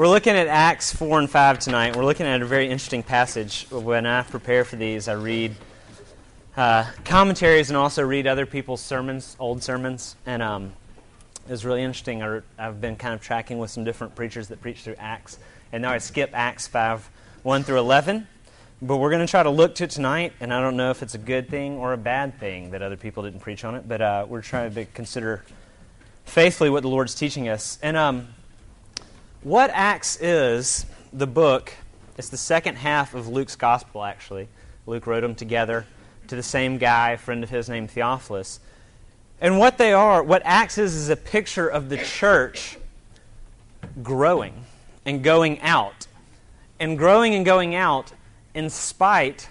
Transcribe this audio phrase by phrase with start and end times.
[0.00, 1.94] We're looking at Acts 4 and 5 tonight.
[1.94, 3.66] We're looking at a very interesting passage.
[3.70, 5.54] When I prepare for these, I read
[6.56, 10.16] uh, commentaries and also read other people's sermons, old sermons.
[10.24, 10.72] And um,
[11.44, 12.22] it was really interesting.
[12.22, 15.38] I, have been kind of tracking with some different preachers that preach through Acts.
[15.70, 17.10] And now I skip Acts 5,
[17.42, 18.26] 1 through 11.
[18.80, 20.32] But we're going to try to look to it tonight.
[20.40, 22.96] And I don't know if it's a good thing or a bad thing that other
[22.96, 23.86] people didn't preach on it.
[23.86, 25.44] But uh, we're trying to consider
[26.24, 27.78] faithfully what the Lord's teaching us.
[27.82, 28.28] And um,
[29.42, 31.72] what Acts is, the book,
[32.18, 34.48] it's the second half of Luke's gospel, actually.
[34.86, 35.86] Luke wrote them together
[36.28, 38.60] to the same guy, a friend of his named Theophilus.
[39.40, 42.76] And what they are, what Acts is, is a picture of the church
[44.02, 44.52] growing
[45.06, 46.06] and going out.
[46.78, 48.12] And growing and going out
[48.54, 49.48] in spite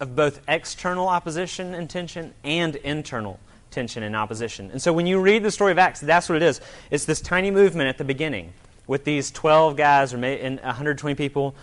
[0.00, 3.38] of both external opposition and tension and internal
[3.70, 4.70] tension and opposition.
[4.70, 6.60] And so when you read the story of Acts, that's what it is.
[6.90, 8.52] It's this tiny movement at the beginning
[8.88, 11.54] with these 12 guys or 120 people,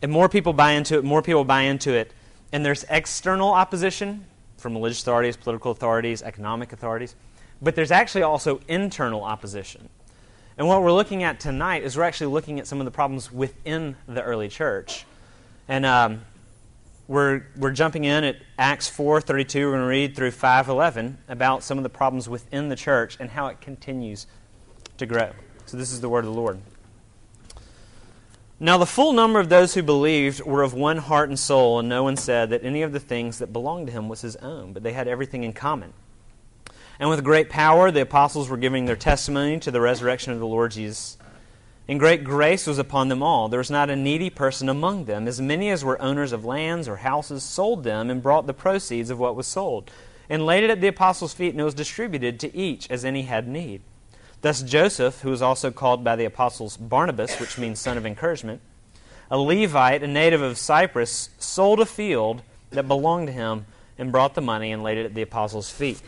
[0.00, 2.12] and more people buy into it, more people buy into it,
[2.52, 4.24] and there's external opposition
[4.58, 7.16] from religious authorities, political authorities, economic authorities,
[7.60, 9.88] but there's actually also internal opposition.
[10.56, 13.32] And what we're looking at tonight is we're actually looking at some of the problems
[13.32, 15.04] within the early church.
[15.66, 16.20] And um,
[17.08, 19.54] we're, we're jumping in at Acts 4.32.
[19.54, 23.30] We're going to read through 5.11 about some of the problems within the church and
[23.30, 24.26] how it continues
[24.98, 25.32] to grow.
[25.66, 26.60] So this is the word of the Lord.
[28.60, 31.88] Now, the full number of those who believed were of one heart and soul, and
[31.88, 34.72] no one said that any of the things that belonged to him was his own,
[34.72, 35.92] but they had everything in common.
[37.00, 40.46] And with great power, the apostles were giving their testimony to the resurrection of the
[40.46, 41.18] Lord Jesus.
[41.88, 43.48] And great grace was upon them all.
[43.48, 45.26] There was not a needy person among them.
[45.26, 49.10] As many as were owners of lands or houses sold them and brought the proceeds
[49.10, 49.90] of what was sold,
[50.30, 53.22] and laid it at the apostles' feet, and it was distributed to each as any
[53.22, 53.82] had need.
[54.44, 58.60] Thus Joseph, who was also called by the apostles Barnabas, which means son of encouragement,
[59.30, 63.64] a Levite, a native of Cyprus, sold a field that belonged to him
[63.96, 66.02] and brought the money and laid it at the apostles' feet.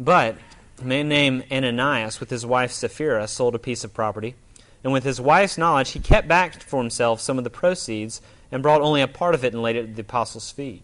[0.00, 0.38] But
[0.80, 4.34] a man named Ananias, with his wife Sapphira, sold a piece of property,
[4.82, 8.62] and with his wife's knowledge, he kept back for himself some of the proceeds and
[8.62, 10.82] brought only a part of it and laid it at the apostles' feet.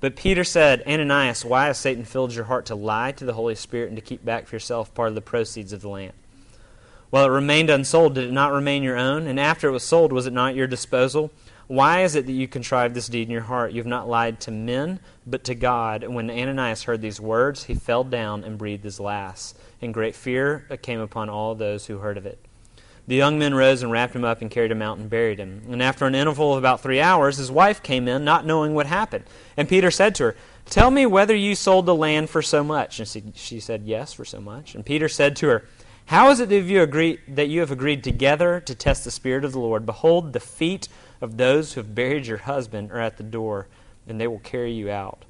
[0.00, 3.54] But Peter said, Ananias, why has Satan filled your heart to lie to the Holy
[3.54, 6.12] Spirit and to keep back for yourself part of the proceeds of the land?
[7.10, 9.26] While it remained unsold, did it not remain your own?
[9.26, 11.30] And after it was sold, was it not your disposal?
[11.66, 13.72] Why is it that you contrived this deed in your heart?
[13.72, 16.02] You have not lied to men, but to God.
[16.02, 19.56] And when Ananias heard these words, he fell down and breathed his last.
[19.80, 22.43] And great fear came upon all those who heard of it.
[23.06, 25.62] The young men rose and wrapped him up and carried him out and buried him.
[25.68, 28.86] And after an interval of about three hours, his wife came in, not knowing what
[28.86, 29.24] happened.
[29.56, 32.98] And Peter said to her, Tell me whether you sold the land for so much.
[32.98, 34.74] And she, said, Yes, for so much.
[34.74, 35.64] And Peter said to her,
[36.06, 39.44] How is it that you, agree, that you have agreed together to test the Spirit
[39.44, 39.84] of the Lord?
[39.84, 40.88] Behold, the feet
[41.20, 43.68] of those who have buried your husband are at the door,
[44.08, 45.26] and they will carry you out.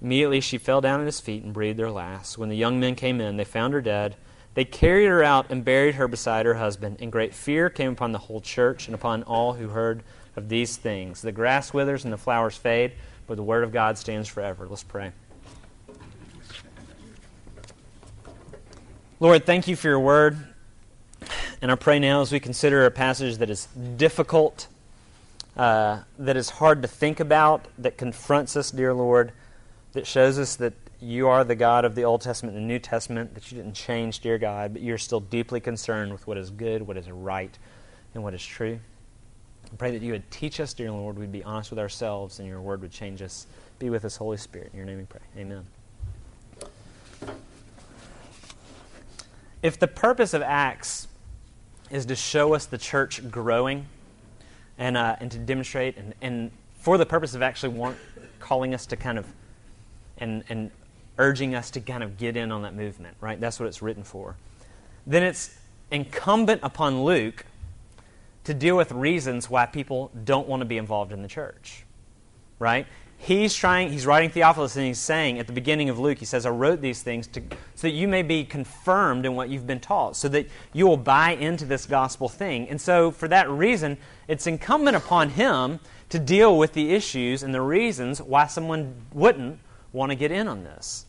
[0.00, 2.36] Immediately she fell down at his feet and breathed her last.
[2.36, 4.16] When the young men came in, they found her dead
[4.54, 8.12] they carried her out and buried her beside her husband, and great fear came upon
[8.12, 10.02] the whole church and upon all who heard
[10.36, 11.22] of these things.
[11.22, 12.92] The grass withers and the flowers fade,
[13.26, 14.66] but the word of God stands forever.
[14.68, 15.12] Let's pray.
[19.20, 20.36] Lord, thank you for your word.
[21.62, 24.66] And I pray now as we consider a passage that is difficult,
[25.56, 29.30] uh, that is hard to think about, that confronts us, dear Lord,
[29.92, 32.78] that shows us that you are the God of the Old Testament and the New
[32.78, 36.50] Testament, that you didn't change, dear God, but you're still deeply concerned with what is
[36.50, 37.56] good, what is right,
[38.14, 38.78] and what is true.
[39.72, 42.46] I pray that you would teach us, dear Lord, we'd be honest with ourselves, and
[42.46, 43.46] your word would change us.
[43.80, 44.70] Be with us, Holy Spirit.
[44.72, 45.20] In your name we pray.
[45.36, 45.66] Amen.
[49.60, 51.08] If the purpose of Acts
[51.90, 53.86] is to show us the church growing
[54.78, 57.96] and, uh, and to demonstrate, and, and for the purpose of actually want,
[58.38, 59.26] calling us to kind of
[60.18, 60.70] and, and
[61.22, 63.40] urging us to kind of get in on that movement, right?
[63.40, 64.36] That's what it's written for.
[65.06, 65.56] Then it's
[65.92, 67.46] incumbent upon Luke
[68.42, 71.84] to deal with reasons why people don't want to be involved in the church,
[72.58, 72.86] right?
[73.18, 76.44] He's trying, he's writing Theophilus and he's saying at the beginning of Luke, he says,
[76.44, 77.40] I wrote these things to,
[77.76, 80.96] so that you may be confirmed in what you've been taught, so that you will
[80.96, 82.68] buy into this gospel thing.
[82.68, 83.96] And so, for that reason,
[84.26, 89.60] it's incumbent upon him to deal with the issues and the reasons why someone wouldn't
[89.92, 91.06] want to get in on this.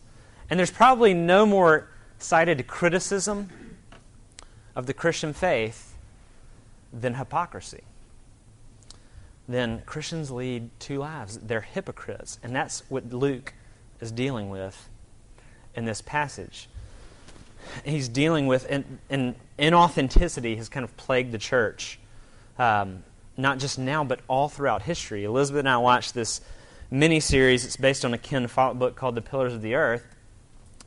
[0.53, 1.87] And there's probably no more
[2.19, 3.49] cited criticism
[4.75, 5.95] of the Christian faith
[6.93, 7.81] than hypocrisy.
[9.47, 11.39] Then Christians lead two lives.
[11.39, 12.37] They're hypocrites.
[12.43, 13.55] And that's what Luke
[13.99, 14.89] is dealing with
[15.73, 16.69] in this passage.
[17.83, 21.97] he's dealing with, and, and inauthenticity has kind of plagued the church,
[22.59, 23.03] um,
[23.37, 25.23] not just now, but all throughout history.
[25.23, 26.41] Elizabeth and I watched this
[26.91, 27.65] mini series.
[27.65, 30.12] It's based on a Ken Follett book called The Pillars of the Earth,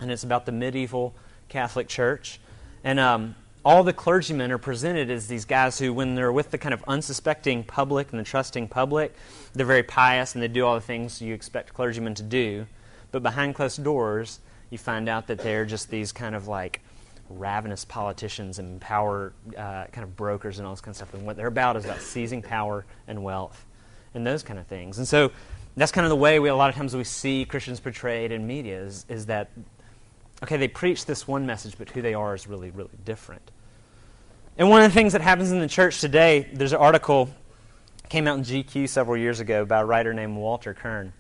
[0.01, 1.15] and it's about the medieval
[1.49, 2.41] Catholic Church.
[2.85, 3.35] And um,
[3.65, 6.85] all the clergymen are presented as these guys who, when they're with the kind of
[6.87, 9.15] unsuspecting public and the trusting public,
[9.55, 12.67] they're very pious and they do all the things you expect clergymen to do.
[13.11, 14.41] But behind closed doors,
[14.71, 16.81] you find out that they're just these kind of like
[17.29, 21.15] ravenous politicians and power uh, kind of brokers and all this kind of stuff.
[21.15, 23.65] And what they're about is about seizing power and wealth
[24.15, 24.99] and those kind of things.
[24.99, 25.33] And so
[25.77, 28.47] that's kind of the way we, a lot of times we see Christians portrayed in
[28.47, 29.51] media is, is that,
[30.43, 33.51] okay, they preach this one message, but who they are is really, really different.
[34.59, 37.29] And one of the things that happens in the church today, there's an article
[38.09, 41.13] came out in GQ several years ago by a writer named Walter Kirn.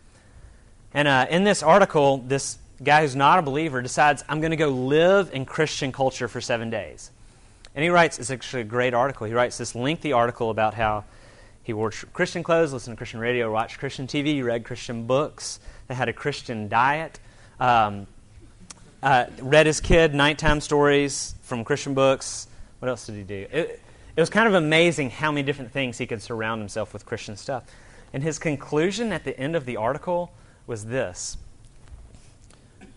[0.94, 4.56] And uh, in this article, this guy who's not a believer decides, I'm going to
[4.56, 7.10] go live in Christian culture for seven days.
[7.74, 9.26] And he writes, it's actually a great article.
[9.26, 11.04] He writes this lengthy article about how
[11.62, 15.60] he wore Christian clothes, listened to Christian radio, watched Christian TV, read Christian books.
[15.88, 17.18] They had a Christian diet.
[17.60, 18.06] Um,
[19.02, 22.48] uh, read his kid nighttime stories from Christian books.
[22.78, 23.46] What else did he do?
[23.52, 23.80] It,
[24.16, 27.36] it was kind of amazing how many different things he could surround himself with Christian
[27.36, 27.64] stuff.
[28.12, 30.32] And his conclusion at the end of the article
[30.66, 31.36] was this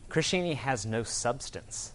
[0.08, 1.94] Christianity has no substance.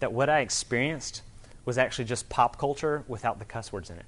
[0.00, 1.22] That what I experienced
[1.64, 4.06] was actually just pop culture without the cuss words in it.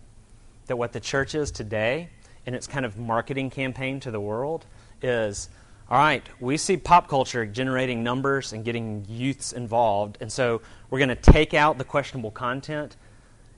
[0.67, 2.11] That what the church is today,
[2.47, 4.67] in its kind of marketing campaign to the world,
[5.03, 5.49] is
[5.91, 11.01] all right, we see pop culture generating numbers and getting youths involved, and so we're
[11.01, 12.97] going to take out the questionable content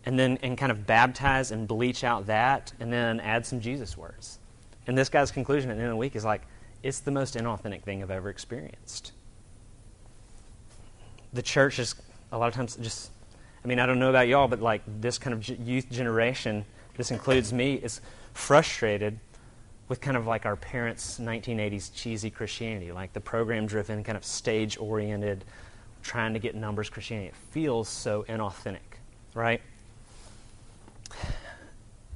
[0.06, 3.98] and then and kind of baptize and bleach out that and then add some Jesus
[3.98, 4.38] words.
[4.86, 6.42] And this guy's conclusion at the end of the week is like,
[6.82, 9.12] it's the most inauthentic thing I've ever experienced.
[11.34, 11.94] The church is
[12.32, 13.10] a lot of times just,
[13.62, 16.64] I mean, I don't know about y'all, but like this kind of youth generation,
[16.96, 18.00] this includes me, is
[18.32, 19.18] frustrated
[19.92, 24.24] with kind of like our parents' 1980s cheesy Christianity, like the program driven, kind of
[24.24, 25.44] stage oriented,
[26.02, 27.28] trying to get numbers Christianity.
[27.28, 28.78] It feels so inauthentic,
[29.34, 29.60] right?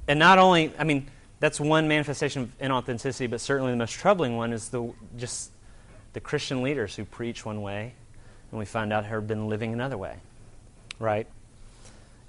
[0.07, 1.05] And not only, I mean,
[1.39, 5.51] that's one manifestation of inauthenticity, but certainly the most troubling one is the just
[6.13, 7.93] the Christian leaders who preach one way,
[8.49, 10.15] and we find out have been living another way,
[10.97, 11.27] right?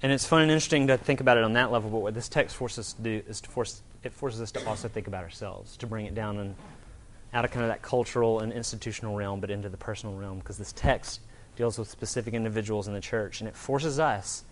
[0.03, 1.89] And it's fun and interesting to think about it on that level.
[1.89, 4.65] But what this text forces us to do is to force it forces us to
[4.67, 6.55] also think about ourselves, to bring it down and
[7.33, 10.57] out of kind of that cultural and institutional realm, but into the personal realm, because
[10.57, 11.21] this text
[11.55, 14.43] deals with specific individuals in the church, and it forces us,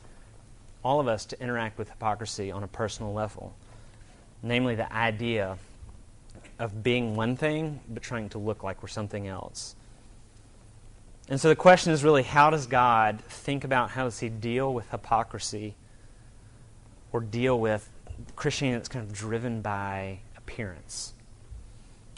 [0.84, 3.56] all of us, to interact with hypocrisy on a personal level
[4.44, 5.58] namely the idea
[6.60, 9.76] of being one thing but trying to look like we're something else.
[11.30, 14.74] And so the question is really how does God think about how does he deal
[14.74, 15.76] with hypocrisy
[17.12, 17.90] or deal with
[18.36, 21.14] Christianity that's kind of driven by appearance?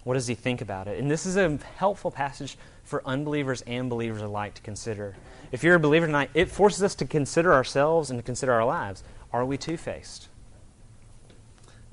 [0.04, 1.00] What does he think about it?
[1.00, 5.16] And this is a helpful passage for unbelievers and believers alike to consider.
[5.52, 8.66] If you're a believer tonight, it forces us to consider ourselves and to consider our
[8.66, 9.04] lives.
[9.32, 10.30] Are we two faced?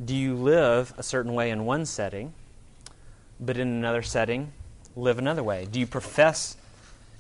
[0.05, 2.35] do you live a certain way in one setting,
[3.41, 4.53] but in another setting,
[4.95, 5.67] live another way?
[5.71, 6.57] Do you profess,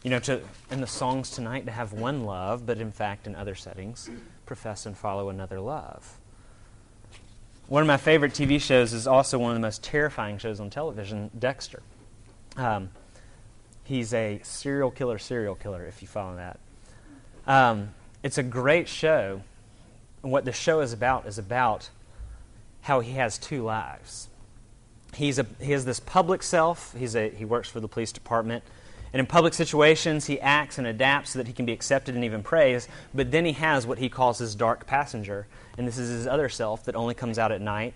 [0.02, 0.40] you know, to,
[0.70, 4.10] in the songs tonight to have one love, but in fact, in other settings,
[4.44, 6.18] profess and follow another love?
[7.68, 10.70] One of my favorite TV shows is also one of the most terrifying shows on
[10.70, 11.82] television, Dexter.
[12.56, 12.90] Um,
[13.82, 16.60] he's a serial killer, serial killer, if you follow that.
[17.44, 17.92] Um,
[18.22, 19.42] it's a great show.
[20.22, 21.90] And what the show is about is about
[22.82, 24.28] how he has two lives.
[25.14, 28.62] He's a, he has this public self, He's a, he works for the police department,
[29.16, 32.22] and in public situations, he acts and adapts so that he can be accepted and
[32.22, 32.86] even praised.
[33.14, 35.46] But then he has what he calls his dark passenger,
[35.78, 37.94] and this is his other self that only comes out at night.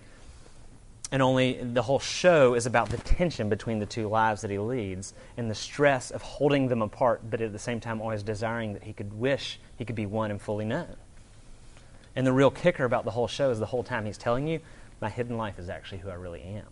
[1.12, 4.58] And only the whole show is about the tension between the two lives that he
[4.58, 8.72] leads and the stress of holding them apart, but at the same time always desiring
[8.72, 10.96] that he could wish he could be one and fully known.
[12.16, 14.60] And the real kicker about the whole show is the whole time he's telling you
[15.02, 16.64] my hidden life is actually who I really am.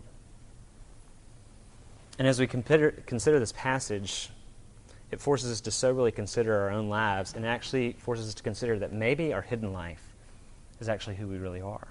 [2.17, 4.31] And as we consider, consider this passage,
[5.11, 8.77] it forces us to soberly consider our own lives and actually forces us to consider
[8.79, 10.03] that maybe our hidden life
[10.79, 11.87] is actually who we really are.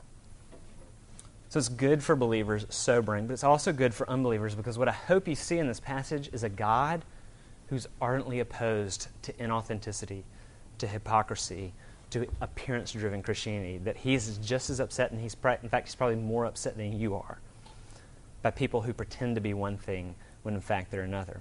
[1.49, 4.93] So it's good for believers, sobering, but it's also good for unbelievers because what I
[4.93, 7.05] hope you see in this passage is a God
[7.69, 10.23] who's ardently opposed to inauthenticity,
[10.79, 11.73] to hypocrisy,
[12.11, 16.17] to appearance driven Christianity, that he's just as upset, and he's, in fact, he's probably
[16.17, 17.39] more upset than you are
[18.43, 21.41] by people who pretend to be one thing when in fact they're another.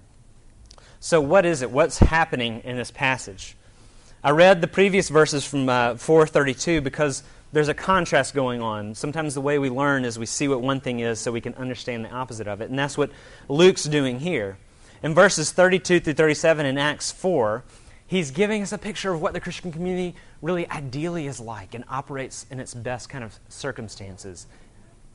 [0.99, 1.69] So, what is it?
[1.69, 3.55] What's happening in this passage?
[4.23, 7.21] I read the previous verses from uh, 432 because
[7.53, 8.95] there's a contrast going on.
[8.95, 11.53] Sometimes the way we learn is we see what one thing is so we can
[11.53, 12.69] understand the opposite of it.
[12.69, 13.11] And that's what
[13.47, 14.57] Luke's doing here.
[15.03, 17.63] In verses 32 through 37 in Acts 4,
[18.07, 21.83] he's giving us a picture of what the Christian community really ideally is like and
[21.87, 24.47] operates in its best kind of circumstances.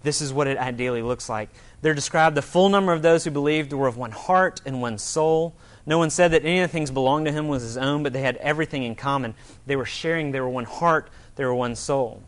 [0.02, 1.48] This is what it ideally looks like.
[1.80, 4.98] They're described the full number of those who believed were of one heart and one
[4.98, 5.54] soul.
[5.84, 8.12] No one said that any of the things belonged to him was his own, but
[8.12, 9.34] they had everything in common.
[9.66, 12.22] They were sharing, they were one heart, they were one soul.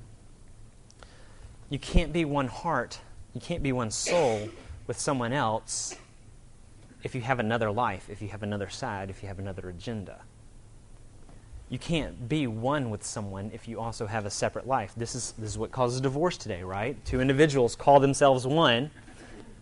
[1.71, 2.99] You can't be one heart,
[3.33, 4.49] you can't be one soul
[4.87, 5.97] with someone else
[7.03, 10.23] if you have another life, if you have another side, if you have another agenda.
[11.75, 14.93] You can't be one with someone if you also have a separate life.
[14.97, 17.05] This is, this is what causes divorce today, right?
[17.05, 18.93] Two individuals call themselves one,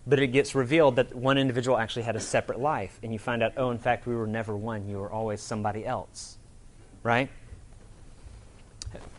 [0.07, 2.99] but it gets revealed that one individual actually had a separate life.
[3.03, 4.87] And you find out, oh, in fact, we were never one.
[4.87, 6.37] You were always somebody else,
[7.03, 7.31] right?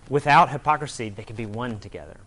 [0.07, 2.17] Without hypocrisy, they can be one together.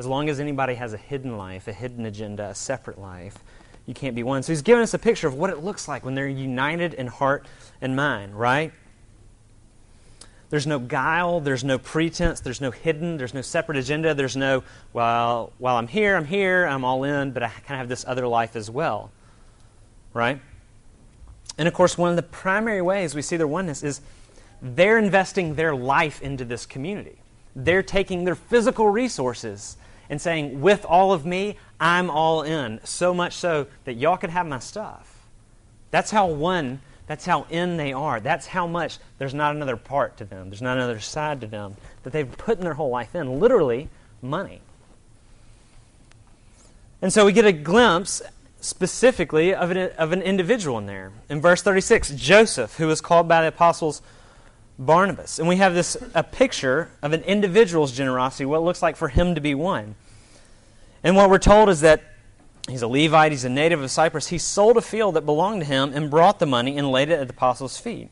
[0.00, 3.38] As long as anybody has a hidden life, a hidden agenda, a separate life,
[3.86, 4.42] you can't be one.
[4.42, 7.06] So he's giving us a picture of what it looks like when they're united in
[7.06, 7.46] heart
[7.80, 8.72] and mind, right?
[10.50, 14.64] There's no guile, there's no pretense, there's no hidden, there's no separate agenda, there's no,
[14.94, 18.04] well, while I'm here, I'm here, I'm all in, but I kind of have this
[18.08, 19.10] other life as well,
[20.14, 20.40] right?
[21.58, 24.00] And of course, one of the primary ways we see their oneness is
[24.62, 27.18] they're investing their life into this community.
[27.54, 29.76] They're taking their physical resources
[30.08, 32.80] and saying, with all of me, I'm all in.
[32.84, 35.28] So much so that y'all could have my stuff.
[35.90, 38.20] That's how one, that's how in they are.
[38.20, 40.50] That's how much there's not another part to them.
[40.50, 43.40] There's not another side to them that they've put in their whole life in.
[43.40, 43.88] Literally,
[44.20, 44.60] money.
[47.00, 48.20] And so we get a glimpse
[48.60, 51.12] specifically of an, of an individual in there.
[51.30, 54.02] In verse 36, Joseph, who was called by the apostles
[54.78, 55.38] Barnabas.
[55.38, 59.08] And we have this a picture of an individual's generosity, what it looks like for
[59.08, 59.94] him to be one.
[61.02, 62.02] And what we're told is that
[62.68, 64.28] he's a Levite, he's a native of Cyprus.
[64.28, 67.18] He sold a field that belonged to him and brought the money and laid it
[67.18, 68.10] at the apostles' feet.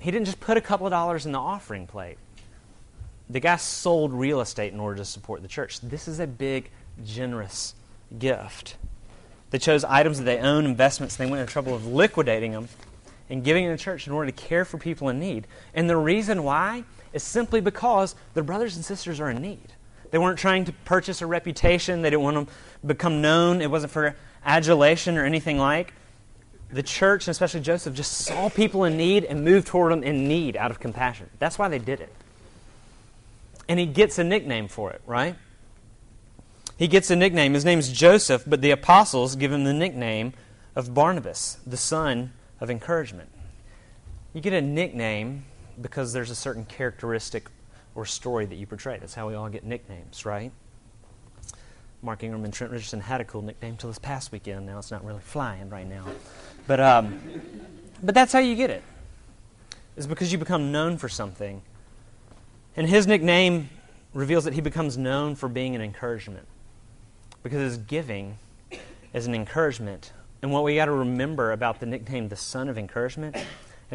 [0.00, 2.18] He didn't just put a couple of dollars in the offering plate.
[3.28, 5.80] The guy sold real estate in order to support the church.
[5.80, 6.70] This is a big,
[7.04, 7.74] generous
[8.18, 8.76] gift.
[9.50, 12.52] They chose items that they own, investments, and they went to the trouble of liquidating
[12.52, 12.68] them
[13.28, 15.46] and giving to the church in order to care for people in need.
[15.74, 19.74] And the reason why is simply because their brothers and sisters are in need.
[20.10, 22.02] They weren't trying to purchase a reputation.
[22.02, 22.54] They didn't want to
[22.86, 23.60] become known.
[23.60, 25.92] It wasn't for adulation or anything like.
[26.72, 30.28] The church, and especially Joseph, just saw people in need and moved toward them in
[30.28, 31.28] need out of compassion.
[31.38, 32.12] That's why they did it.
[33.68, 35.36] And he gets a nickname for it, right?
[36.76, 37.54] He gets a nickname.
[37.54, 40.32] His name's Joseph, but the apostles give him the nickname
[40.74, 43.30] of Barnabas, the son of encouragement.
[44.32, 45.44] You get a nickname
[45.80, 47.48] because there's a certain characteristic
[47.94, 48.98] or story that you portray.
[48.98, 50.52] That's how we all get nicknames, right?
[52.02, 54.66] Mark Ingram and Trent Richardson had a cool nickname till this past weekend.
[54.66, 56.06] Now it's not really flying right now.
[56.66, 57.20] But, um,
[58.02, 58.82] but that's how you get it.
[59.96, 61.60] It's because you become known for something.
[62.76, 63.68] And his nickname
[64.14, 66.46] reveals that he becomes known for being an encouragement.
[67.42, 68.38] Because his giving
[69.12, 70.12] is an encouragement.
[70.42, 73.44] And what we got to remember about the nickname, the son of encouragement, an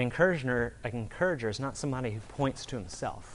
[0.04, 3.35] encourager, an encourager is not somebody who points to himself.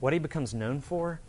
[0.00, 1.20] What he becomes known for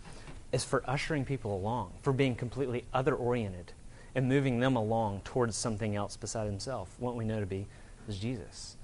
[0.52, 3.74] is for ushering people along, for being completely other oriented
[4.16, 7.66] and moving them along towards something else beside himself, what we know to be
[8.08, 8.78] is Jesus.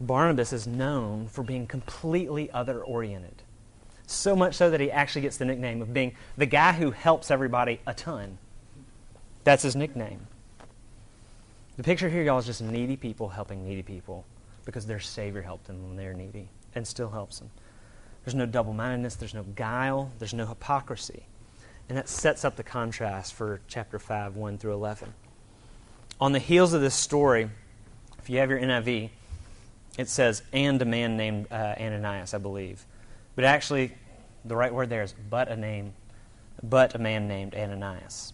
[0.00, 3.42] Barnabas is known for being completely other oriented.
[4.06, 7.30] So much so that he actually gets the nickname of being the guy who helps
[7.30, 8.38] everybody a ton.
[9.44, 10.26] That's his nickname.
[11.76, 14.24] The picture here, y'all, is just needy people helping needy people
[14.64, 17.50] because their Savior helped them when they're needy and still helps them.
[18.30, 21.24] There's no double mindedness, there's no guile, there's no hypocrisy.
[21.88, 25.12] And that sets up the contrast for chapter 5, 1 through 11.
[26.20, 27.50] On the heels of this story,
[28.20, 29.10] if you have your NIV,
[29.98, 32.86] it says, and a man named uh, Ananias, I believe.
[33.34, 33.94] But actually,
[34.44, 35.92] the right word there is but a name,
[36.62, 38.32] but a man named Ananias.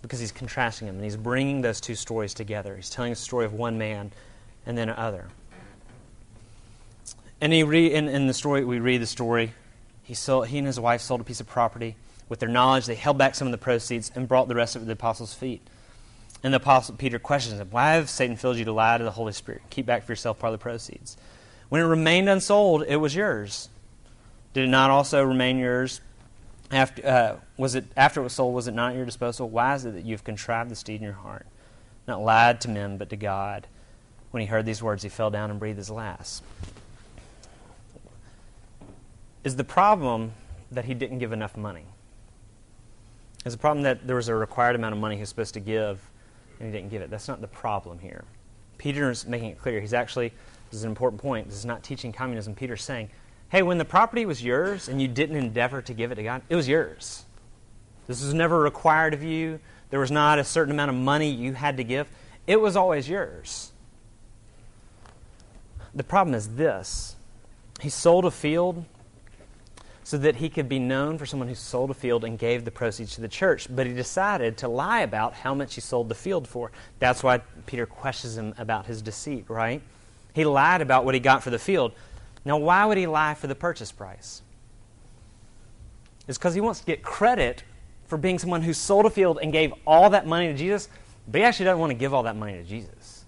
[0.00, 2.76] Because he's contrasting them and he's bringing those two stories together.
[2.76, 4.10] He's telling a story of one man
[4.64, 5.28] and then another.
[7.42, 9.52] And he re, in, in the story, we read the story.
[10.04, 11.96] He, sold, he and his wife sold a piece of property.
[12.28, 14.82] With their knowledge, they held back some of the proceeds and brought the rest of
[14.82, 15.60] to the apostles' feet.
[16.44, 19.10] And the apostle Peter questions him, Why have Satan filled you to lie to the
[19.10, 19.62] Holy Spirit?
[19.70, 21.16] Keep back for yourself part of the proceeds.
[21.68, 23.68] When it remained unsold, it was yours.
[24.54, 26.00] Did it not also remain yours?
[26.70, 29.50] After, uh, was it, after it was sold, was it not at your disposal?
[29.50, 31.46] Why is it that you have contrived this deed in your heart?
[32.06, 33.66] Not lied to men, but to God.
[34.30, 36.44] When he heard these words, he fell down and breathed his last.
[39.44, 40.32] Is the problem
[40.70, 41.84] that he didn't give enough money?
[43.44, 45.60] Is the problem that there was a required amount of money he was supposed to
[45.60, 46.08] give
[46.60, 47.10] and he didn't give it?
[47.10, 48.24] That's not the problem here.
[48.78, 49.80] Peter's making it clear.
[49.80, 50.28] He's actually,
[50.70, 51.48] this is an important point.
[51.48, 52.54] This is not teaching communism.
[52.54, 53.10] Peter's saying,
[53.48, 56.42] hey, when the property was yours and you didn't endeavor to give it to God,
[56.48, 57.24] it was yours.
[58.06, 59.58] This was never required of you.
[59.90, 62.08] There was not a certain amount of money you had to give.
[62.46, 63.72] It was always yours.
[65.94, 67.16] The problem is this
[67.80, 68.84] he sold a field
[70.04, 72.70] so that he could be known for someone who sold a field and gave the
[72.70, 73.68] proceeds to the church.
[73.70, 76.72] But he decided to lie about how much he sold the field for.
[76.98, 79.80] That's why Peter questions him about his deceit, right?
[80.34, 81.92] He lied about what he got for the field.
[82.44, 84.42] Now, why would he lie for the purchase price?
[86.26, 87.62] It's because he wants to get credit
[88.06, 90.88] for being someone who sold a field and gave all that money to Jesus,
[91.28, 93.21] but he actually doesn't want to give all that money to Jesus.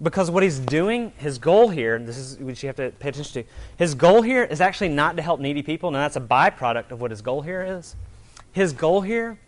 [0.00, 3.42] Because what he's doing, his goal here, this is what you have to pay attention
[3.42, 5.90] to, his goal here is actually not to help needy people.
[5.90, 7.96] Now, that's a byproduct of what his goal here is.
[8.52, 9.38] His goal here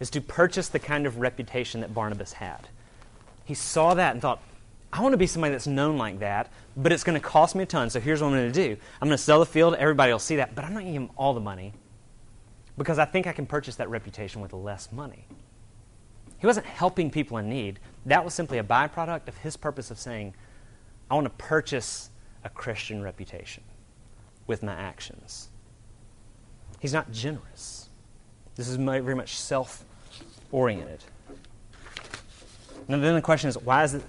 [0.00, 2.68] is to purchase the kind of reputation that Barnabas had.
[3.44, 4.40] He saw that and thought,
[4.92, 7.64] I want to be somebody that's known like that, but it's going to cost me
[7.64, 7.90] a ton.
[7.90, 10.18] So here's what I'm going to do I'm going to sell the field, everybody will
[10.18, 11.74] see that, but I'm not give them all the money
[12.78, 15.26] because I think I can purchase that reputation with less money.
[16.38, 17.80] He wasn't helping people in need.
[18.06, 20.34] That was simply a byproduct of his purpose of saying,
[21.10, 22.10] I want to purchase
[22.44, 23.64] a Christian reputation
[24.46, 25.48] with my actions.
[26.80, 27.88] He's not generous.
[28.54, 29.84] This is very much self
[30.52, 31.02] oriented.
[32.88, 34.02] And then the question is why is, it,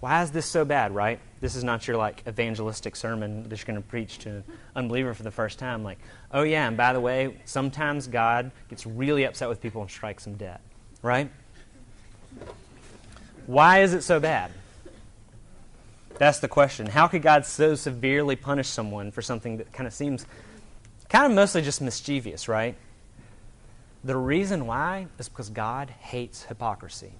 [0.00, 1.20] why is this so bad, right?
[1.40, 4.44] This is not your like evangelistic sermon that you're going to preach to an
[4.74, 5.84] unbeliever for the first time.
[5.84, 5.98] Like,
[6.32, 10.24] oh, yeah, and by the way, sometimes God gets really upset with people and strikes
[10.24, 10.60] them dead
[11.02, 11.30] right?
[13.46, 14.52] Why is it so bad?
[16.18, 16.86] That's the question.
[16.86, 20.26] How could God so severely punish someone for something that kind of seems
[21.08, 22.76] kind of mostly just mischievous, right?
[24.04, 27.12] The reason why is because God hates hypocrisy.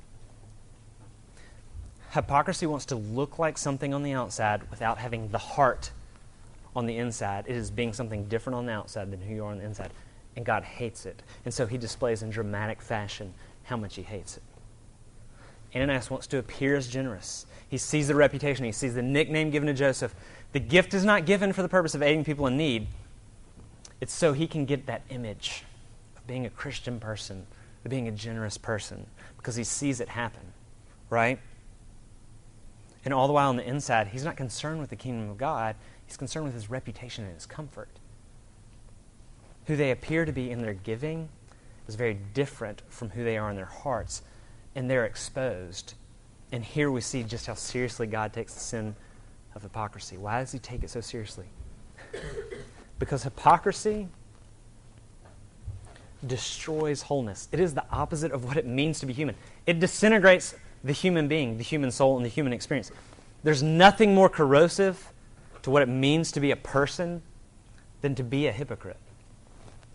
[2.12, 5.90] Hypocrisy wants to look like something on the outside without having the heart
[6.74, 7.44] on the inside.
[7.48, 9.90] It is being something different on the outside than who you are on the inside.
[10.36, 11.22] And God hates it.
[11.44, 13.34] And so he displays in dramatic fashion
[13.70, 14.42] how much he hates it.
[15.74, 17.46] Ananias wants to appear as generous.
[17.68, 20.14] He sees the reputation, he sees the nickname given to Joseph.
[20.52, 22.88] The gift is not given for the purpose of aiding people in need,
[24.00, 25.64] it's so he can get that image
[26.16, 27.46] of being a Christian person,
[27.84, 29.06] of being a generous person,
[29.36, 30.52] because he sees it happen,
[31.08, 31.38] right?
[33.04, 35.76] And all the while on the inside, he's not concerned with the kingdom of God,
[36.06, 37.88] he's concerned with his reputation and his comfort.
[39.66, 41.28] Who they appear to be in their giving
[41.90, 44.22] is very different from who they are in their hearts,
[44.76, 45.94] and they're exposed.
[46.52, 48.94] And here we see just how seriously God takes the sin
[49.56, 50.16] of hypocrisy.
[50.16, 51.46] Why does He take it so seriously?
[53.00, 54.06] because hypocrisy
[56.24, 57.48] destroys wholeness.
[57.50, 59.34] It is the opposite of what it means to be human.
[59.66, 62.92] It disintegrates the human being, the human soul, and the human experience.
[63.42, 65.12] There's nothing more corrosive
[65.62, 67.22] to what it means to be a person
[68.00, 68.96] than to be a hypocrite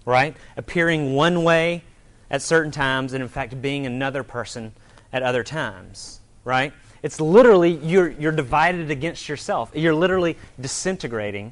[0.06, 0.36] right?
[0.56, 1.84] Appearing one way
[2.30, 4.74] at certain times and, in fact, being another person
[5.12, 6.74] at other times, right?
[7.04, 9.72] It's literally, you're, you're divided against yourself.
[9.74, 11.52] You're literally disintegrating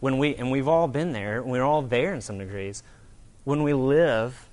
[0.00, 2.82] when we, and we've all been there, we're all there in some degrees,
[3.44, 4.48] when we live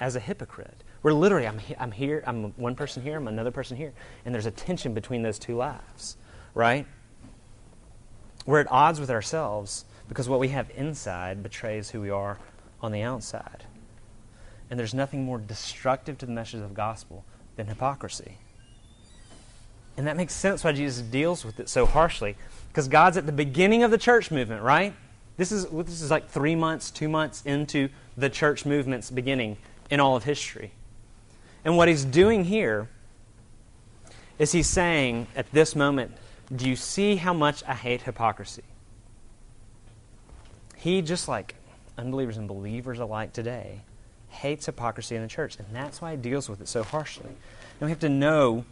[0.00, 0.84] as a hypocrite.
[1.02, 3.92] We're literally, I'm, I'm here, I'm one person here, I'm another person here,
[4.24, 6.16] and there's a tension between those two lives,
[6.54, 6.86] right?
[8.46, 12.38] We're at odds with ourselves because what we have inside betrays who we are
[12.82, 13.64] on the outside.
[14.70, 17.24] And there's nothing more destructive to the message of the gospel
[17.56, 18.38] than hypocrisy.
[19.96, 22.36] And that makes sense why Jesus deals with it so harshly.
[22.68, 24.94] Because God's at the beginning of the church movement, right?
[25.36, 29.58] This is, this is like three months, two months into the church movement's beginning
[29.90, 30.72] in all of history.
[31.64, 32.88] And what he's doing here
[34.38, 36.12] is he's saying at this moment,
[36.54, 38.64] Do you see how much I hate hypocrisy?
[40.76, 41.54] He, just like
[41.98, 43.82] unbelievers and believers alike today,
[44.28, 47.26] hates hypocrisy in the church, and that's why he deals with it so harshly.
[47.26, 48.64] And we have to know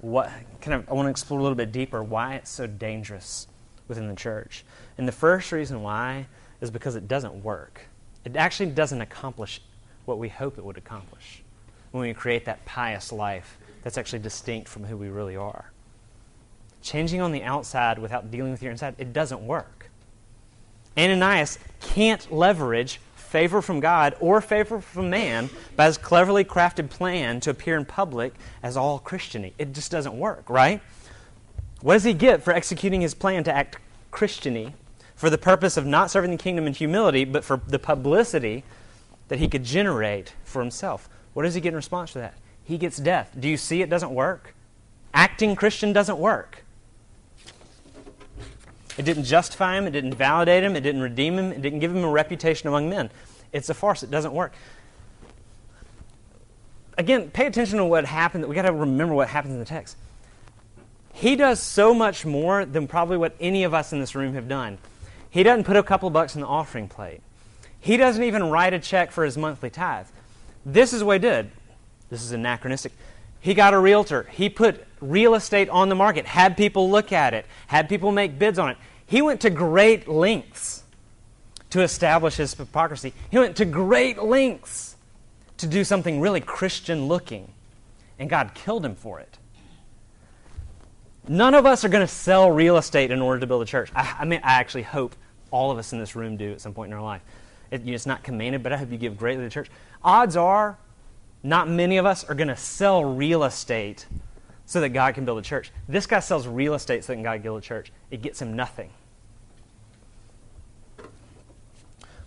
[0.00, 0.30] what
[0.60, 3.46] kind of I want to explore a little bit deeper why it's so dangerous
[3.86, 4.64] within the church.
[4.96, 6.26] And the first reason why
[6.60, 7.82] is because it doesn't work.
[8.24, 9.60] It actually doesn't accomplish
[10.04, 11.42] what we hope it would accomplish
[11.90, 15.70] when we create that pious life that's actually distinct from who we really are.
[16.82, 19.77] Changing on the outside without dealing with your inside, it doesn't work.
[20.98, 27.40] Ananias can't leverage favor from God or favor from man by his cleverly crafted plan
[27.40, 29.52] to appear in public as all Christiany.
[29.58, 30.80] It just doesn't work, right?
[31.80, 33.76] What does he get for executing his plan to act
[34.10, 34.72] Christiany
[35.14, 38.64] for the purpose of not serving the kingdom in humility, but for the publicity
[39.28, 41.08] that he could generate for himself.
[41.34, 42.34] What does he get in response to that?
[42.64, 43.34] He gets death.
[43.38, 44.54] Do you see it doesn't work?
[45.14, 46.64] Acting Christian doesn't work.
[48.98, 51.94] It didn't justify him, it didn't validate him, it didn't redeem him, it didn't give
[51.94, 53.10] him a reputation among men.
[53.52, 54.52] It's a farce, it doesn't work.
[56.98, 58.44] Again, pay attention to what happened.
[58.46, 59.96] We got to remember what happens in the text.
[61.12, 64.48] He does so much more than probably what any of us in this room have
[64.48, 64.78] done.
[65.30, 67.20] He doesn't put a couple bucks in the offering plate.
[67.80, 70.06] He doesn't even write a check for his monthly tithe.
[70.66, 71.52] This is what he did.
[72.10, 72.92] This is anachronistic.
[73.48, 74.26] He got a realtor.
[74.30, 78.38] He put real estate on the market, had people look at it, had people make
[78.38, 78.76] bids on it.
[79.06, 80.82] He went to great lengths
[81.70, 83.14] to establish his hypocrisy.
[83.30, 84.96] He went to great lengths
[85.56, 87.50] to do something really Christian looking,
[88.18, 89.38] and God killed him for it.
[91.26, 93.90] None of us are going to sell real estate in order to build a church.
[93.96, 95.16] I, I mean, I actually hope
[95.50, 97.22] all of us in this room do at some point in our life.
[97.70, 99.70] It, it's not commanded, but I hope you give greatly to the church.
[100.04, 100.76] Odds are,
[101.48, 104.06] not many of us are going to sell real estate
[104.66, 105.70] so that God can build a church.
[105.88, 107.90] This guy sells real estate so that God can build a church.
[108.10, 108.90] It gets him nothing.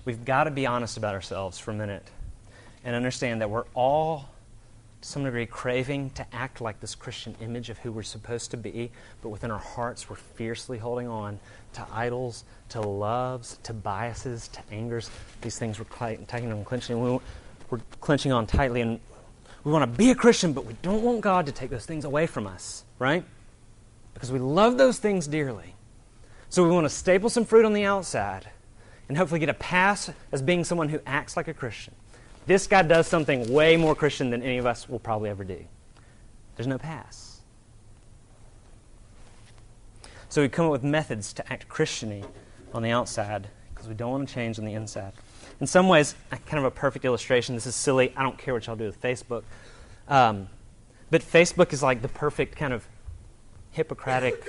[0.05, 2.09] We've got to be honest about ourselves for a minute
[2.83, 4.29] and understand that we're all
[5.01, 8.57] to some degree craving to act like this Christian image of who we're supposed to
[8.57, 11.39] be, but within our hearts we're fiercely holding on
[11.73, 15.09] to idols, to loves, to biases, to angers.
[15.41, 17.19] These things we're tightening and clenching.
[17.69, 18.99] We're clenching on tightly, and
[19.63, 22.05] we want to be a Christian, but we don't want God to take those things
[22.05, 23.23] away from us, right?
[24.13, 25.75] Because we love those things dearly.
[26.49, 28.49] So we want to staple some fruit on the outside
[29.07, 31.93] and hopefully get a pass as being someone who acts like a Christian.
[32.47, 35.63] This guy does something way more Christian than any of us will probably ever do.
[36.55, 37.41] There's no pass.
[40.29, 42.25] So we come up with methods to act Christiany
[42.73, 45.13] on the outside because we don't want to change on the inside.
[45.61, 46.15] In some ways,
[46.47, 47.53] kind of a perfect illustration.
[47.53, 48.11] This is silly.
[48.17, 49.43] I don't care what y'all do with Facebook.
[50.07, 50.49] Um,
[51.11, 52.85] but Facebook is like the perfect kind of
[53.69, 54.43] Hippocratic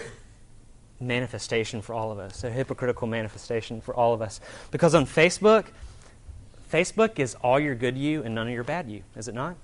[0.98, 4.40] manifestation for all of us, a hypocritical manifestation for all of us.
[4.70, 5.66] Because on Facebook,
[6.72, 9.56] Facebook is all your good you and none of your bad you, is it not?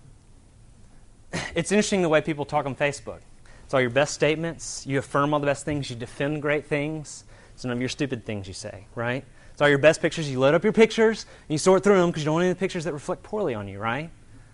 [1.54, 3.20] It's interesting the way people talk on Facebook.
[3.64, 4.86] It's all your best statements.
[4.86, 5.90] You affirm all the best things.
[5.90, 7.24] You defend great things.
[7.54, 9.24] It's none of your stupid things you say, right?
[9.58, 10.30] It's all your best pictures.
[10.30, 12.52] You load up your pictures and you sort through them because you don't want any
[12.52, 14.08] of the pictures that reflect poorly on you, right?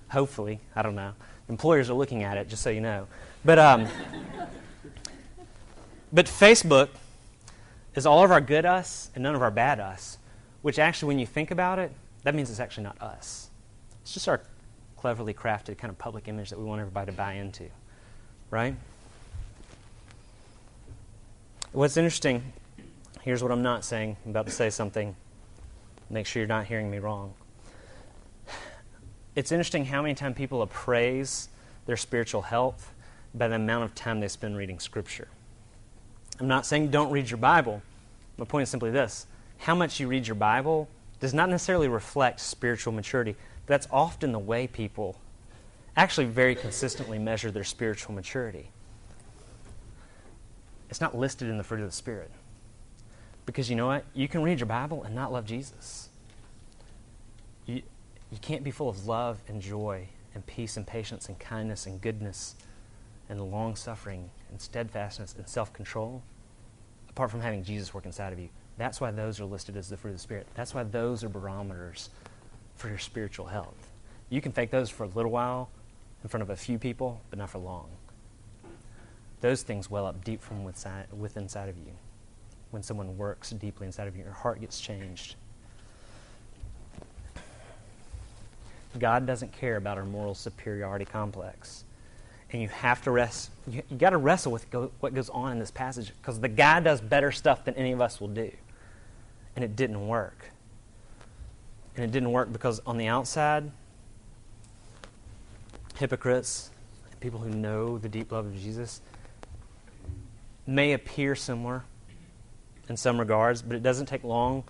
[0.08, 0.60] Hopefully.
[0.74, 1.12] I don't know.
[1.50, 3.06] Employers are looking at it, just so you know.
[3.44, 3.86] But, um,
[6.10, 6.88] but Facebook
[7.94, 10.16] is all of our good us and none of our bad us,
[10.62, 13.50] which actually, when you think about it, that means it's actually not us.
[14.00, 14.40] It's just our
[14.96, 17.64] cleverly crafted kind of public image that we want everybody to buy into,
[18.50, 18.74] right?
[21.72, 22.54] What's interesting,
[23.24, 24.18] here's what I'm not saying.
[24.24, 25.16] I'm about to say something.
[26.10, 27.32] Make sure you're not hearing me wrong.
[29.34, 31.48] It's interesting how many times people appraise
[31.86, 32.92] their spiritual health
[33.34, 35.28] by the amount of time they spend reading Scripture.
[36.38, 37.82] I'm not saying don't read your Bible.
[38.36, 42.40] My point is simply this how much you read your Bible does not necessarily reflect
[42.40, 45.16] spiritual maturity, that's often the way people
[45.96, 48.68] actually very consistently measure their spiritual maturity.
[50.90, 52.30] It's not listed in the fruit of the Spirit.
[53.46, 54.04] Because you know what?
[54.14, 56.08] You can read your Bible and not love Jesus.
[57.66, 57.82] You,
[58.30, 62.00] you can't be full of love and joy and peace and patience and kindness and
[62.00, 62.56] goodness
[63.28, 66.22] and long suffering and steadfastness and self control
[67.10, 68.48] apart from having Jesus work inside of you.
[68.76, 70.48] That's why those are listed as the fruit of the Spirit.
[70.54, 72.10] That's why those are barometers
[72.74, 73.90] for your spiritual health.
[74.30, 75.70] You can fake those for a little while
[76.24, 77.88] in front of a few people, but not for long.
[79.42, 81.92] Those things well up deep from within inside of you.
[82.74, 85.36] When someone works deeply inside of you, your heart gets changed.
[88.98, 91.84] God doesn't care about our moral superiority complex.
[92.50, 95.52] And you have to rest, you, you got to wrestle with go, what goes on
[95.52, 98.50] in this passage because the guy does better stuff than any of us will do
[99.54, 100.50] and it didn't work.
[101.94, 103.70] And it didn't work because on the outside,
[105.94, 106.72] hypocrites,
[107.20, 109.00] people who know the deep love of Jesus,
[110.66, 111.84] may appear similar
[112.88, 114.64] in some regards, but it doesn't take long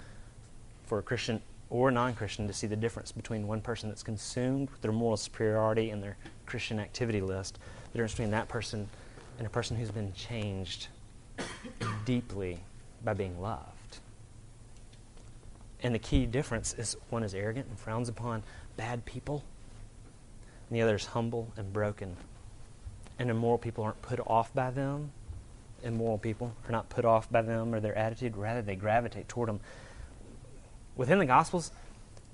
[0.87, 4.71] for a Christian or non Christian to see the difference between one person that's consumed
[4.71, 7.59] with their moral superiority and their Christian activity list,
[7.93, 8.89] the difference between that person
[9.39, 10.89] and a person who's been changed
[12.05, 12.61] deeply
[13.03, 13.99] by being loved.
[15.83, 18.43] And the key difference is one is arrogant and frowns upon
[18.77, 19.45] bad people,
[20.69, 22.17] and the other is humble and broken.
[23.19, 25.13] And immoral people aren't put off by them,
[25.85, 28.37] immoral people, are not put off by them or their attitude.
[28.37, 29.61] Rather, they gravitate toward them.
[30.97, 31.71] Within the Gospels,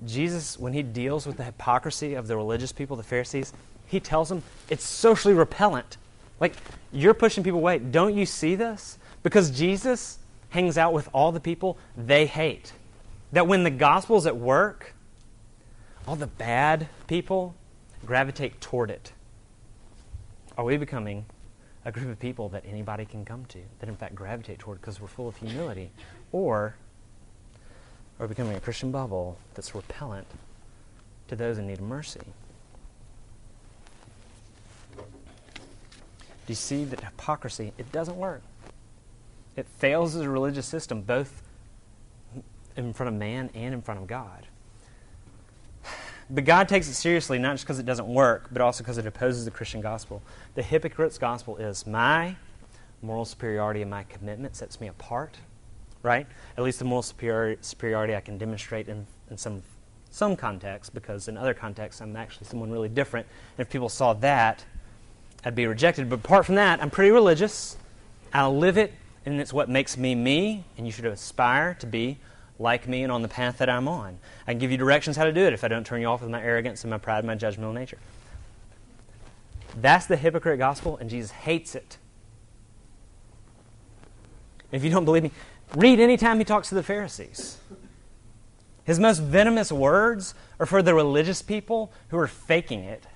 [0.07, 3.53] Jesus, when he deals with the hypocrisy of the religious people, the Pharisees,
[3.87, 5.97] he tells them it's socially repellent.
[6.39, 6.55] Like,
[6.93, 7.79] you're pushing people away.
[7.79, 8.99] Don't you see this?
[9.23, 10.19] Because Jesus
[10.51, 12.73] hangs out with all the people they hate.
[13.33, 14.95] That when the gospel's at work,
[16.07, 17.55] all the bad people
[18.07, 19.13] gravitate toward it.
[20.57, 21.27] Are we becoming
[21.85, 25.01] a group of people that anybody can come to, that in fact gravitate toward because
[25.01, 25.90] we're full of humility?
[26.33, 26.75] Or
[28.19, 30.27] are becoming a Christian bubble that's repellent
[31.29, 32.21] to those in need of mercy?
[34.97, 37.73] Do you see that hypocrisy?
[37.79, 38.43] It doesn't work.
[39.57, 41.43] It fails as a religious system, both
[42.77, 44.47] in front of man and in front of God.
[46.33, 49.07] But God takes it seriously, not just because it doesn't work, but also because it
[49.07, 50.23] opposes the Christian gospel.
[50.55, 52.37] The hypocrite's gospel is my
[53.03, 55.38] moral superiority and my commitment sets me apart,
[56.03, 56.27] right?
[56.57, 59.62] At least the moral superiority I can demonstrate in, in some,
[60.11, 63.27] some context, because in other contexts I'm actually someone really different.
[63.57, 64.64] And if people saw that,
[65.45, 66.09] I'd be rejected.
[66.09, 67.77] But apart from that, I'm pretty religious.
[68.33, 68.93] I'll live it,
[69.27, 72.19] and it's what makes me me, and you should aspire to be
[72.61, 74.18] like me and on the path that I'm on.
[74.46, 76.20] I can give you directions how to do it if I don't turn you off
[76.20, 77.99] with my arrogance and my pride and my judgmental nature.
[79.81, 81.96] That's the hypocrite gospel, and Jesus hates it.
[84.70, 85.33] If you don't believe me,
[85.75, 87.59] read any time he talks to the Pharisees.
[88.85, 93.07] His most venomous words are for the religious people who are faking it,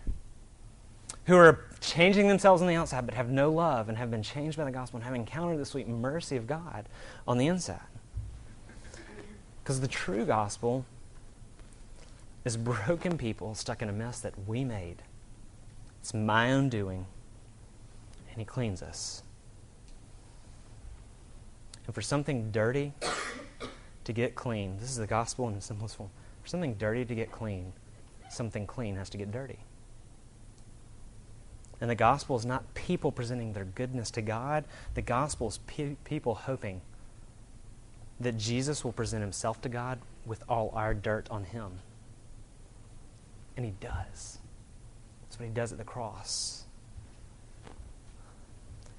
[1.26, 4.56] who are changing themselves on the outside but have no love and have been changed
[4.56, 6.88] by the gospel and have encountered the sweet mercy of God
[7.26, 7.80] on the inside.
[9.64, 10.84] Because the true gospel
[12.44, 15.02] is broken people stuck in a mess that we made.
[16.02, 17.06] It's my own doing.
[18.30, 19.22] And He cleans us.
[21.86, 22.92] And for something dirty
[24.04, 26.10] to get clean, this is the gospel in its simplest form.
[26.42, 27.72] For something dirty to get clean,
[28.28, 29.60] something clean has to get dirty.
[31.80, 35.96] And the gospel is not people presenting their goodness to God, the gospel is pe-
[36.04, 36.82] people hoping
[38.24, 41.72] that Jesus will present himself to God with all our dirt on him.
[43.56, 44.38] And he does.
[45.22, 46.64] That's what he does at the cross.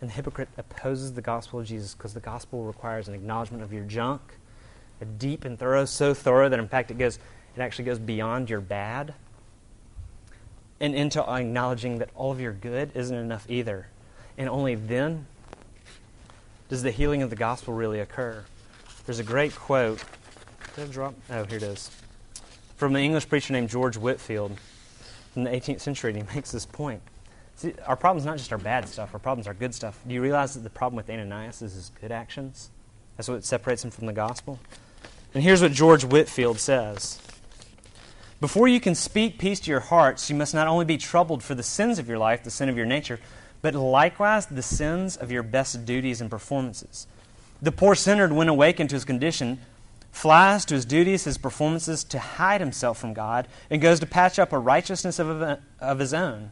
[0.02, 3.74] And the hypocrite opposes the gospel of Jesus because the gospel requires an acknowledgement of
[3.74, 4.22] your junk,
[5.02, 7.20] a deep and thorough, so thorough that in fact it goes
[7.56, 9.14] it actually goes beyond your bad
[10.80, 13.88] and into acknowledging that all of your good isn't enough either.
[14.38, 15.26] And only then
[16.68, 18.44] does the healing of the gospel really occur.
[19.06, 20.04] There's a great quote.
[20.76, 21.14] Did I drop?
[21.30, 21.92] Oh, here it is.
[22.76, 24.58] From an English preacher named George Whitefield
[25.34, 27.02] from the 18th century, and he makes this point.
[27.56, 30.00] See, our problem's not just our bad stuff, our problem's our good stuff.
[30.08, 32.70] Do you realize that the problem with Ananias is his good actions?
[33.16, 34.60] That's what separates him from the gospel.
[35.34, 37.20] And here's what George Whitefield says
[38.42, 41.54] Before you can speak peace to your hearts, you must not only be troubled for
[41.54, 43.20] the sins of your life, the sin of your nature,
[43.62, 47.08] but likewise the sins of your best duties and performances.
[47.66, 49.60] The poor sinner, when awakened to his condition,
[50.12, 54.38] flies to his duties, his performances to hide himself from God, and goes to patch
[54.38, 56.52] up a righteousness of, of his own.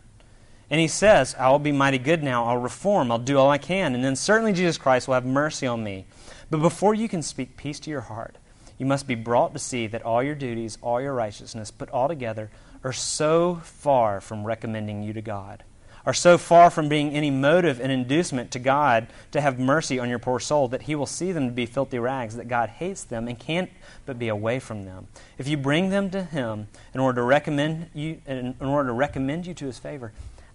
[0.71, 2.45] And he says, I will be mighty good now.
[2.45, 3.11] I'll reform.
[3.11, 3.93] I'll do all I can.
[3.93, 6.07] And then certainly Jesus Christ will have mercy on me.
[6.49, 8.37] But before you can speak peace to your heart,
[8.79, 12.07] you must be brought to see that all your duties, all your righteousness, put all
[12.07, 12.49] together,
[12.83, 15.63] are so far from recommending you to God
[16.05, 20.09] are so far from being any motive and inducement to God to have mercy on
[20.09, 23.03] your poor soul that He will see them to be filthy rags, that God hates
[23.03, 23.69] them and can't
[24.05, 25.07] but be away from them.
[25.37, 29.47] If you bring them to Him in order to recommend you, in order to recommend
[29.47, 30.11] you to His favor,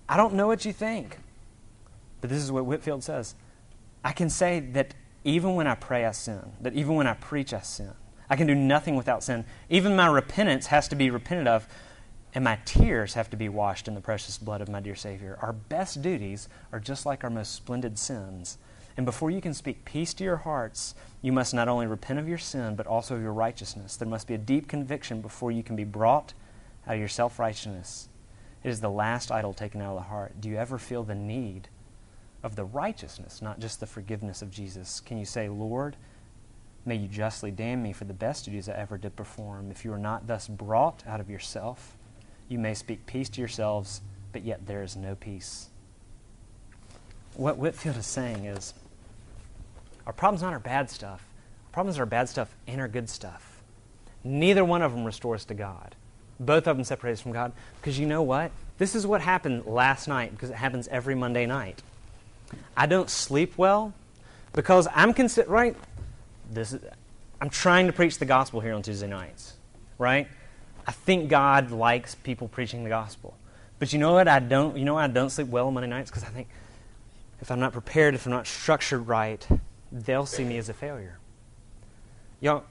[0.09, 1.19] I don't know what you think,
[2.21, 3.35] but this is what Whitefield says.
[4.05, 6.53] I can say that even when I pray, I sin.
[6.61, 7.93] That even when I preach, I sin.
[8.31, 9.45] I can do nothing without sin.
[9.69, 11.67] Even my repentance has to be repented of
[12.35, 15.39] and my tears have to be washed in the precious blood of my dear Savior.
[15.41, 18.59] Our best duties are just like our most splendid sins.
[18.97, 22.29] And before you can speak peace to your hearts, you must not only repent of
[22.29, 23.97] your sin, but also of your righteousness.
[23.97, 26.35] There must be a deep conviction before you can be brought
[26.87, 28.09] out of your self righteousness.
[28.65, 30.41] It is the last idol taken out of the heart.
[30.41, 31.69] Do you ever feel the need
[32.43, 35.01] of the righteousness, not just the forgiveness of Jesus?
[35.01, 35.97] Can you say, Lord,
[36.85, 39.93] may you justly damn me for the best duties I ever did perform, if you
[39.93, 41.97] are not thus brought out of yourself?
[42.49, 44.01] You may speak peace to yourselves,
[44.33, 45.69] but yet there is no peace.
[47.35, 48.75] What Whitefield is saying is
[50.07, 51.25] our problem's aren't our bad stuff.
[51.67, 53.61] Our problems are our bad stuff and our good stuff.
[54.25, 55.95] Neither one of them restores to God.
[56.41, 57.53] Both of them separate us from God.
[57.81, 58.51] Because you know what?
[58.79, 61.83] This is what happened last night, because it happens every Monday night.
[62.77, 63.93] I don't sleep well
[64.53, 65.77] Because I'm consider right.
[66.51, 66.81] This is,
[67.41, 69.55] I'm trying to preach the gospel here on Tuesday nights,
[69.99, 70.29] right?
[70.89, 73.37] I think God likes people preaching the gospel.
[73.79, 74.27] But you know what?
[74.27, 74.75] I don't.
[74.75, 76.49] You know why I don't sleep well on Monday nights because I think
[77.43, 79.47] if I'm not prepared, if I'm not structured right,
[79.93, 81.19] they'll see me as a failure.
[82.41, 82.65] Y'all,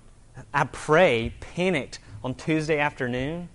[0.51, 3.49] I pray panicked on Tuesday afternoon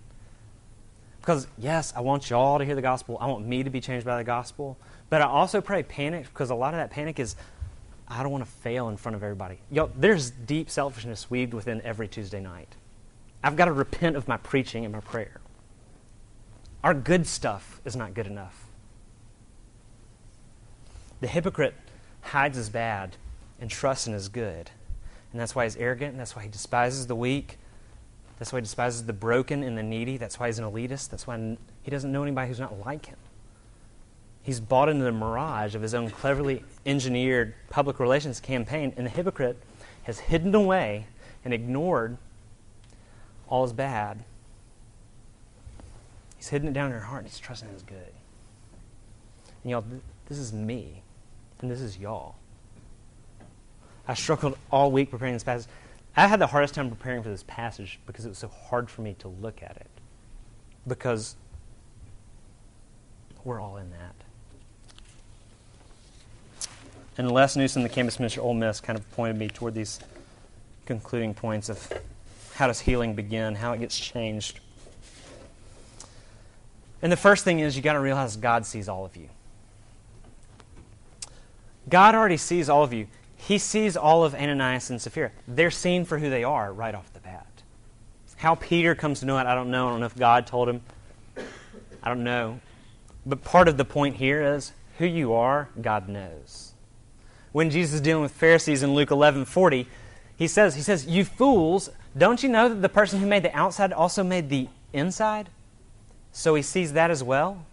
[1.21, 3.19] because yes, I want y'all to hear the gospel.
[3.21, 4.79] I want me to be changed by the gospel.
[5.11, 7.35] But I also pray panicked because a lot of that panic is
[8.07, 9.59] I don't want to fail in front of everybody.
[9.73, 12.77] Y'all, there's deep selfishness weaved within every Tuesday night.
[13.43, 15.41] I've got to repent of my preaching and my prayer.
[16.85, 18.67] Our good stuff is not good enough.
[21.21, 21.75] The hypocrite
[22.23, 23.17] hides his bad
[23.61, 24.71] and trusts in his good.
[25.33, 27.59] And that's why he's arrogant, and that's why he despises the weak.
[28.39, 30.17] That's why he despises the broken and the needy.
[30.17, 31.11] That's why he's an elitist.
[31.11, 33.19] That's why he doesn't know anybody who's not like him.
[34.43, 39.11] He's bought into the mirage of his own cleverly engineered public relations campaign, and the
[39.11, 39.57] hypocrite
[40.03, 41.07] has hidden away
[41.45, 42.19] and ignored
[43.53, 44.25] all is bad.
[46.39, 48.15] He's hidden it down in her heart and he's trusting it's good.
[49.63, 49.85] And y'all,
[50.27, 51.03] this is me,
[51.61, 52.37] and this is y'all.
[54.09, 55.71] I struggled all week preparing this passage.
[56.17, 59.03] I had the hardest time preparing for this passage because it was so hard for
[59.03, 59.91] me to look at it.
[60.89, 61.37] Because
[63.45, 64.15] we're all in that.
[67.19, 70.01] And Les Newsom, the campus minister at Ole Miss, kind of pointed me toward these
[70.87, 71.93] concluding points of
[72.63, 74.61] how does healing begin, how it gets changed.
[77.03, 79.29] And the first thing is you got to realize God sees all of you.
[81.89, 83.09] God already sees all of you.
[83.37, 85.33] He sees all of Ananias and Sapphira.
[85.49, 87.49] They're seen for who they are right off the bat.
[88.37, 89.89] How Peter comes to know it, I don't know.
[89.89, 90.83] I don't know if God told him.
[92.01, 92.61] I don't know.
[93.27, 96.75] But part of the point here is who you are, God knows.
[97.51, 99.89] When Jesus is dealing with Pharisees in Luke 11 40,
[100.43, 103.57] he says, he says, You fools, don't you know that the person who made the
[103.57, 105.49] outside also made the inside?
[106.33, 107.65] So he sees that as well.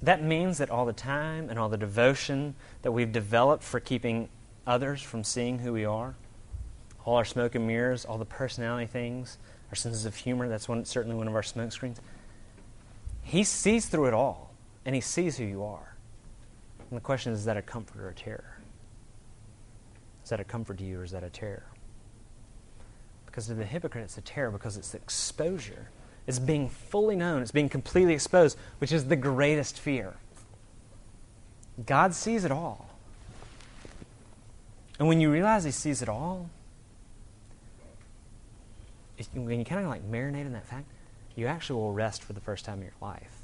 [0.00, 4.30] That means that all the time and all the devotion that we've developed for keeping
[4.66, 6.14] others from seeing who we are,
[7.04, 9.36] all our smoke and mirrors, all the personality things,
[9.68, 12.00] our senses of humor, that's one, certainly one of our smoke screens.
[13.20, 14.54] He sees through it all,
[14.86, 15.96] and he sees who you are.
[16.88, 18.59] And the question is, is that a comfort or a terror?
[20.30, 21.64] Is that a comfort to you or is that a terror?
[23.26, 25.90] Because to the hypocrite, it's a terror because it's exposure.
[26.28, 30.14] It's being fully known, it's being completely exposed, which is the greatest fear.
[31.84, 32.90] God sees it all.
[35.00, 36.48] And when you realize He sees it all,
[39.34, 40.86] when you kind of like marinate in that fact,
[41.34, 43.42] you actually will rest for the first time in your life.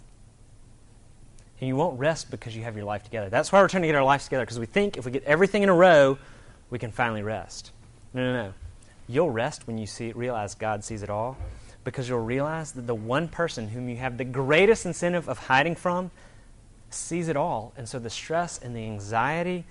[1.61, 3.29] And you won't rest because you have your life together.
[3.29, 5.25] That's why we're trying to get our lives together, because we think if we get
[5.25, 6.17] everything in a row,
[6.71, 7.73] we can finally rest.
[8.13, 8.55] No, no, no.
[9.09, 11.37] You'll rest when you see, realize God sees it all,
[11.85, 15.77] because you'll realize that the one person whom you have the greatest incentive of hiding
[15.77, 16.11] from
[16.91, 17.73] sees it all.
[17.77, 19.65] And so the stress and the anxiety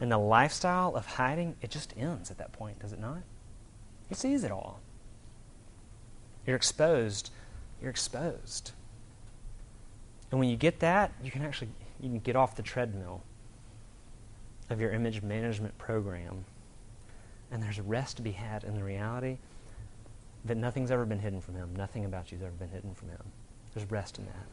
[0.00, 3.22] and the lifestyle of hiding, it just ends at that point, does it not?
[4.08, 4.80] He sees it all.
[6.46, 7.30] You're exposed.
[7.80, 8.72] You're exposed.
[10.30, 11.68] And when you get that, you can actually
[12.00, 13.22] you can get off the treadmill
[14.72, 16.44] of your image management program.
[17.50, 19.38] And there's rest to be had in the reality
[20.44, 21.74] that nothing's ever been hidden from him.
[21.76, 23.22] Nothing about you's ever been hidden from him.
[23.74, 24.46] There's rest in that.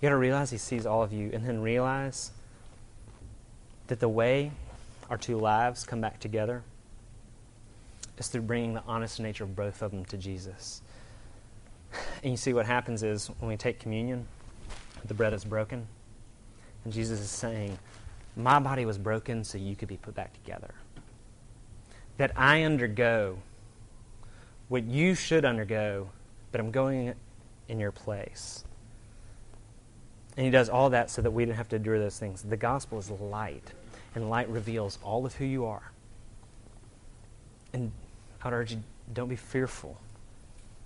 [0.00, 2.32] You got to realize he sees all of you, and then realize
[3.86, 4.50] that the way
[5.08, 6.62] our two lives come back together
[8.18, 10.82] is through bringing the honest nature of both of them to Jesus.
[12.22, 14.26] And you see what happens is when we take communion,
[15.04, 15.86] the bread is broken,
[16.84, 17.78] and Jesus is saying,
[18.36, 20.74] My body was broken so you could be put back together.
[22.16, 23.38] That I undergo
[24.68, 26.08] what you should undergo,
[26.50, 27.14] but I'm going
[27.68, 28.64] in your place.
[30.36, 32.42] And he does all that so that we don't have to endure those things.
[32.42, 33.72] The gospel is light,
[34.14, 35.92] and light reveals all of who you are.
[37.74, 37.92] And
[38.42, 38.82] I would urge you,
[39.12, 39.98] don't be fearful.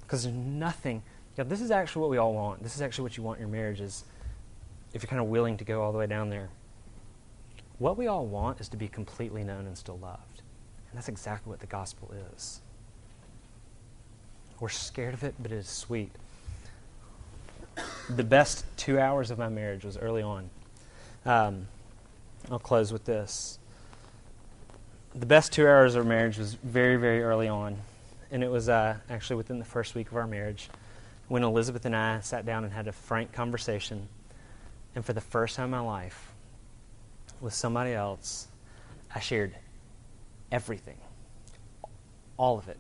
[0.03, 1.03] Because there's nothing.
[1.37, 2.63] You know, this is actually what we all want.
[2.63, 4.05] This is actually what you want in your marriages,
[4.93, 6.49] if you're kind of willing to go all the way down there.
[7.79, 10.43] What we all want is to be completely known and still loved.
[10.91, 12.61] And that's exactly what the gospel is.
[14.61, 16.11] We're scared of it, but it is sweet
[18.09, 20.51] the best two hours of my marriage was early on.
[21.25, 21.67] Um,
[22.51, 23.59] I'll close with this.
[25.15, 27.79] The best two hours of our marriage was very, very early on.
[28.31, 30.69] And it was uh, actually within the first week of our marriage
[31.29, 34.09] when Elizabeth and I sat down and had a frank conversation.
[34.95, 36.33] And for the first time in my life,
[37.41, 38.49] with somebody else,
[39.15, 39.55] I shared
[40.51, 40.99] everything,
[42.37, 42.79] all of it.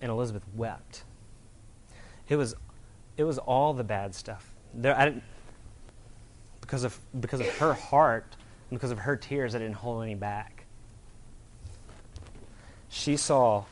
[0.00, 1.04] And Elizabeth wept.
[2.28, 2.54] It was,
[3.16, 4.52] it was all the bad stuff.
[4.74, 5.22] There, I didn't,
[6.60, 8.36] because of because of her heart,
[8.70, 10.64] and because of her tears, I didn't hold any back.
[12.88, 13.64] She saw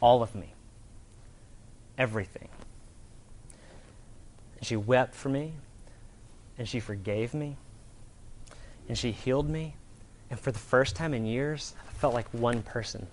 [0.00, 0.54] all of me,
[1.98, 2.48] everything.
[4.58, 5.54] And she wept for me,
[6.58, 7.56] and she forgave me,
[8.90, 9.76] and she healed me.
[10.30, 13.06] And for the first time in years, I felt like one person.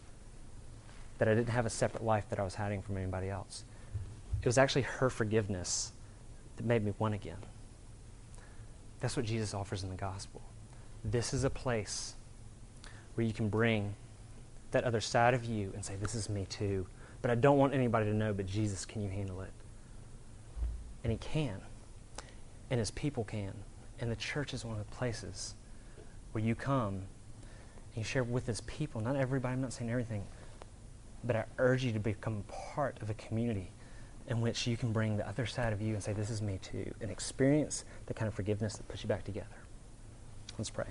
[1.20, 3.64] That I didn't have a separate life that I was hiding from anybody else.
[4.42, 5.92] It was actually her forgiveness
[6.56, 7.38] that made me one again.
[9.02, 10.42] That's what Jesus offers in the gospel.
[11.06, 12.16] This is a place
[13.14, 13.94] where you can bring
[14.72, 16.88] that other side of you and say, This is me too.
[17.22, 19.52] But I don't want anybody to know, but Jesus, can you handle it?
[21.04, 21.62] And He can.
[22.72, 23.54] And His people can.
[24.00, 25.54] And the church is one of the places
[26.38, 27.04] where you come and
[27.96, 29.02] you share with His people.
[29.02, 30.24] Not everybody, I'm not saying everything,
[31.24, 33.72] but I urge you to become part of a community
[34.28, 36.60] in which you can bring the other side of you and say, This is me
[36.62, 39.48] too, and experience the kind of forgiveness that puts you back together.
[40.60, 40.86] Let's pray.